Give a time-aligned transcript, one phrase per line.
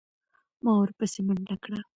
[0.63, 1.79] ما ورپسې منډه کړه.